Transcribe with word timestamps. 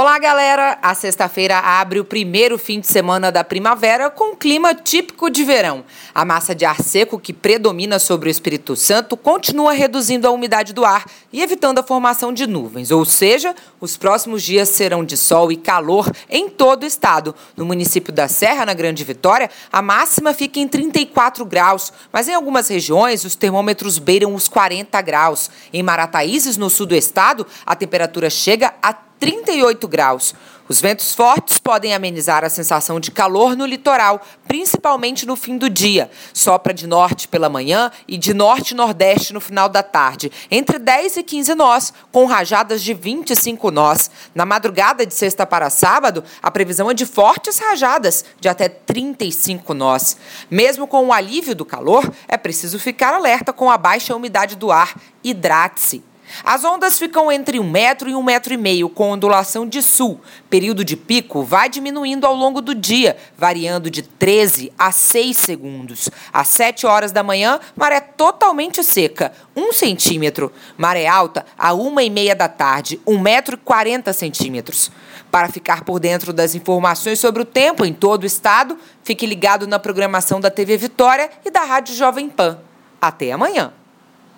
Olá, 0.00 0.16
galera! 0.16 0.78
A 0.80 0.94
sexta-feira 0.94 1.58
abre 1.58 1.98
o 1.98 2.04
primeiro 2.04 2.56
fim 2.56 2.78
de 2.78 2.86
semana 2.86 3.32
da 3.32 3.42
primavera 3.42 4.08
com 4.08 4.36
clima 4.36 4.72
típico 4.72 5.28
de 5.28 5.42
verão. 5.42 5.84
A 6.14 6.24
massa 6.24 6.54
de 6.54 6.64
ar 6.64 6.80
seco 6.80 7.18
que 7.18 7.32
predomina 7.32 7.98
sobre 7.98 8.28
o 8.28 8.30
Espírito 8.30 8.76
Santo 8.76 9.16
continua 9.16 9.72
reduzindo 9.72 10.28
a 10.28 10.30
umidade 10.30 10.72
do 10.72 10.84
ar 10.84 11.04
e 11.32 11.42
evitando 11.42 11.80
a 11.80 11.82
formação 11.82 12.32
de 12.32 12.46
nuvens, 12.46 12.92
ou 12.92 13.04
seja, 13.04 13.56
os 13.80 13.96
próximos 13.96 14.44
dias 14.44 14.68
serão 14.68 15.04
de 15.04 15.16
sol 15.16 15.50
e 15.50 15.56
calor 15.56 16.08
em 16.30 16.48
todo 16.48 16.84
o 16.84 16.86
estado. 16.86 17.34
No 17.56 17.64
município 17.64 18.12
da 18.12 18.28
Serra, 18.28 18.64
na 18.64 18.74
Grande 18.74 19.02
Vitória, 19.02 19.50
a 19.72 19.82
máxima 19.82 20.32
fica 20.32 20.60
em 20.60 20.68
34 20.68 21.44
graus, 21.44 21.92
mas 22.12 22.28
em 22.28 22.34
algumas 22.34 22.68
regiões 22.68 23.24
os 23.24 23.34
termômetros 23.34 23.98
beiram 23.98 24.32
os 24.36 24.46
40 24.46 25.02
graus. 25.02 25.50
Em 25.72 25.82
Marataízes, 25.82 26.56
no 26.56 26.70
sul 26.70 26.86
do 26.86 26.94
estado, 26.94 27.44
a 27.66 27.74
temperatura 27.74 28.30
chega 28.30 28.72
a 28.80 29.07
38 29.18 29.88
graus. 29.88 30.34
Os 30.68 30.82
ventos 30.82 31.14
fortes 31.14 31.56
podem 31.58 31.94
amenizar 31.94 32.44
a 32.44 32.50
sensação 32.50 33.00
de 33.00 33.10
calor 33.10 33.56
no 33.56 33.64
litoral, 33.64 34.20
principalmente 34.46 35.24
no 35.24 35.34
fim 35.34 35.56
do 35.56 35.70
dia. 35.70 36.10
Sopra 36.34 36.74
de 36.74 36.86
norte 36.86 37.26
pela 37.26 37.48
manhã 37.48 37.90
e 38.06 38.18
de 38.18 38.34
norte-nordeste 38.34 39.32
no 39.32 39.40
final 39.40 39.70
da 39.70 39.82
tarde, 39.82 40.30
entre 40.50 40.78
10 40.78 41.16
e 41.16 41.22
15 41.22 41.54
nós, 41.54 41.92
com 42.12 42.26
rajadas 42.26 42.82
de 42.82 42.92
25 42.92 43.70
nós. 43.70 44.10
Na 44.34 44.44
madrugada 44.44 45.06
de 45.06 45.14
sexta 45.14 45.46
para 45.46 45.70
sábado, 45.70 46.22
a 46.42 46.50
previsão 46.50 46.90
é 46.90 46.94
de 46.94 47.06
fortes 47.06 47.58
rajadas, 47.58 48.22
de 48.38 48.48
até 48.50 48.68
35 48.68 49.72
nós. 49.72 50.18
Mesmo 50.50 50.86
com 50.86 51.06
o 51.06 51.12
alívio 51.14 51.54
do 51.54 51.64
calor, 51.64 52.12
é 52.28 52.36
preciso 52.36 52.78
ficar 52.78 53.14
alerta 53.14 53.54
com 53.54 53.70
a 53.70 53.78
baixa 53.78 54.14
umidade 54.14 54.54
do 54.54 54.70
ar. 54.70 55.00
Hidrate-se. 55.24 56.07
As 56.44 56.64
ondas 56.64 56.98
ficam 56.98 57.30
entre 57.30 57.58
um 57.58 57.68
metro 57.68 58.08
e 58.08 58.14
um 58.14 58.22
metro 58.22 58.52
e 58.52 58.56
meio, 58.56 58.88
com 58.88 59.10
ondulação 59.10 59.66
de 59.66 59.82
sul. 59.82 60.20
Período 60.48 60.84
de 60.84 60.96
pico 60.96 61.42
vai 61.42 61.68
diminuindo 61.68 62.26
ao 62.26 62.34
longo 62.34 62.60
do 62.60 62.74
dia, 62.74 63.16
variando 63.36 63.90
de 63.90 64.02
13 64.02 64.72
a 64.78 64.92
6 64.92 65.36
segundos. 65.36 66.10
Às 66.32 66.48
7 66.48 66.86
horas 66.86 67.12
da 67.12 67.22
manhã, 67.22 67.60
maré 67.76 68.00
totalmente 68.00 68.82
seca, 68.82 69.32
1 69.56 69.72
centímetro. 69.72 70.52
Maré 70.76 71.06
alta, 71.06 71.44
a 71.58 71.74
1 71.74 72.00
e 72.00 72.10
meia 72.10 72.34
da 72.34 72.48
tarde, 72.48 73.00
1 73.06 73.18
metro 73.18 73.54
e 73.54 73.58
40 73.58 74.12
centímetros. 74.12 74.90
Para 75.30 75.48
ficar 75.48 75.84
por 75.84 76.00
dentro 76.00 76.32
das 76.32 76.54
informações 76.54 77.18
sobre 77.18 77.42
o 77.42 77.44
tempo 77.44 77.84
em 77.84 77.92
todo 77.92 78.22
o 78.22 78.26
estado, 78.26 78.78
fique 79.02 79.26
ligado 79.26 79.66
na 79.66 79.78
programação 79.78 80.40
da 80.40 80.50
TV 80.50 80.76
Vitória 80.76 81.30
e 81.44 81.50
da 81.50 81.64
Rádio 81.64 81.94
Jovem 81.94 82.28
Pan. 82.28 82.58
Até 83.00 83.32
amanhã! 83.32 83.72